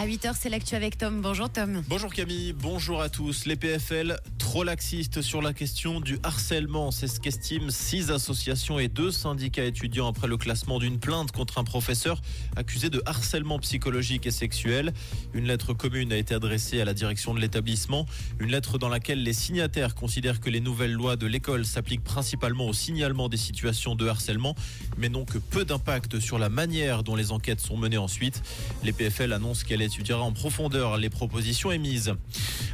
[0.00, 1.20] À 8h, c'est l'actu avec Tom.
[1.20, 1.82] Bonjour Tom.
[1.86, 3.44] Bonjour Camille, bonjour à tous.
[3.44, 6.90] Les PFL trop laxistes sur la question du harcèlement.
[6.90, 11.58] C'est ce qu'estiment six associations et deux syndicats étudiants après le classement d'une plainte contre
[11.58, 12.22] un professeur
[12.56, 14.94] accusé de harcèlement psychologique et sexuel.
[15.34, 18.06] Une lettre commune a été adressée à la direction de l'établissement.
[18.38, 22.68] Une lettre dans laquelle les signataires considèrent que les nouvelles lois de l'école s'appliquent principalement
[22.68, 24.54] au signalement des situations de harcèlement,
[24.96, 28.42] mais n'ont que peu d'impact sur la manière dont les enquêtes sont menées ensuite.
[28.82, 32.14] Les PFL annoncent qu'elle étudiera en profondeur les propositions émises.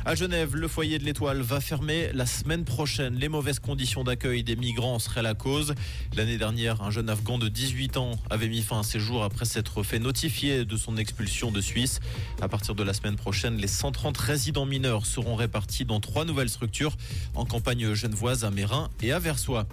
[0.09, 3.16] À Genève, le foyer de l'Étoile va fermer la semaine prochaine.
[3.16, 5.74] Les mauvaises conditions d'accueil des migrants seraient la cause.
[6.14, 9.47] L'année dernière, un jeune Afghan de 18 ans avait mis fin à ses jours après
[9.47, 11.98] s'être fait notifier de son expulsion de Suisse.
[12.41, 16.50] À partir de la semaine prochaine, les 130 résidents mineurs seront répartis dans trois nouvelles
[16.50, 16.97] structures
[17.34, 19.66] en campagne genevoise à Mérin et à Versoix.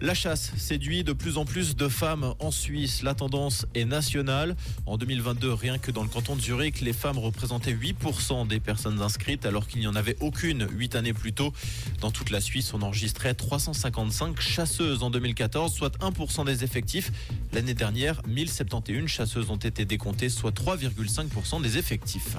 [0.00, 3.04] La chasse séduit de plus en plus de femmes en Suisse.
[3.04, 4.56] La tendance est nationale.
[4.86, 9.00] En 2022, rien que dans le canton de Zurich, les femmes représentaient 8% des personnes
[9.00, 11.52] inscrites qu'il n'y en avait aucune 8 années plus tôt.
[12.00, 17.12] Dans toute la Suisse, on enregistrait 355 chasseuses en 2014, soit 1% des effectifs.
[17.52, 22.36] L'année dernière, 1071 chasseuses ont été décomptées, soit 3,5% des effectifs.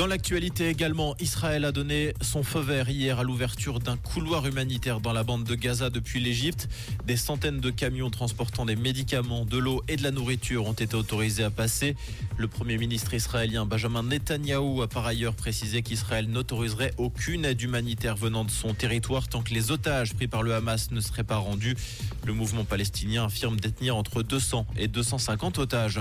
[0.00, 4.98] Dans l'actualité également, Israël a donné son feu vert hier à l'ouverture d'un couloir humanitaire
[4.98, 6.70] dans la bande de Gaza depuis l'Égypte.
[7.04, 10.96] Des centaines de camions transportant des médicaments, de l'eau et de la nourriture ont été
[10.96, 11.96] autorisés à passer.
[12.38, 18.16] Le Premier ministre israélien Benjamin Netanyahou a par ailleurs précisé qu'Israël n'autoriserait aucune aide humanitaire
[18.16, 21.36] venant de son territoire tant que les otages pris par le Hamas ne seraient pas
[21.36, 21.76] rendus.
[22.24, 26.00] Le mouvement palestinien affirme détenir entre 200 et 250 otages.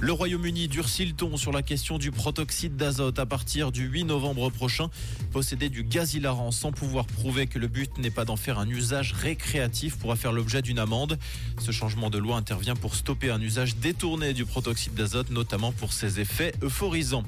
[0.00, 4.04] Le Royaume-Uni durcit le ton sur la question du protoxyde d'azote à partir du 8
[4.04, 4.90] novembre prochain.
[5.32, 8.68] Posséder du gaz hilarant sans pouvoir prouver que le but n'est pas d'en faire un
[8.68, 11.18] usage récréatif pourra faire l'objet d'une amende.
[11.60, 15.92] Ce changement de loi intervient pour stopper un usage détourné du protoxyde d'azote, notamment pour
[15.92, 17.24] ses effets euphorisants.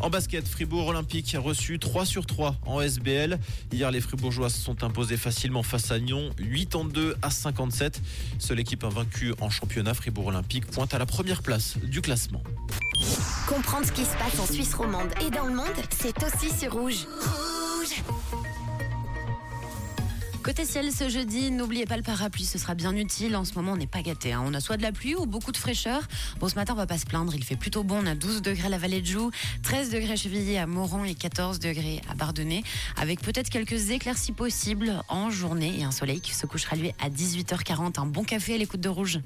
[0.00, 3.38] En basket, Fribourg Olympique a reçu 3 sur 3 en SBL.
[3.72, 8.02] Hier, les Fribourgeois se sont imposés facilement face à Nyon, 82 à 57.
[8.38, 12.42] Seule équipe invaincue en championnat, Fribourg Olympique pointe à la première place du classement.
[13.48, 16.72] Comprendre ce qui se passe en Suisse romande et dans le monde, c'est aussi sur
[16.72, 17.06] Rouge.
[17.20, 18.02] Rouge
[20.46, 23.34] Côté ciel ce jeudi, n'oubliez pas le parapluie, ce sera bien utile.
[23.34, 24.32] En ce moment, on n'est pas gâté.
[24.32, 24.44] Hein.
[24.46, 26.02] On a soit de la pluie ou beaucoup de fraîcheur.
[26.38, 27.34] Bon, ce matin, on va pas se plaindre.
[27.34, 28.04] Il fait plutôt bon.
[28.04, 29.32] On a 12 degrés à la vallée de Joux,
[29.64, 30.14] 13 degrés
[30.58, 32.62] à à Moron et 14 degrés à Bardonnay,
[32.96, 37.10] avec peut-être quelques éclaircies possibles en journée et un soleil qui se couchera lui à
[37.10, 37.98] 18h40.
[38.00, 39.18] Un bon café à l'écoute de rouge.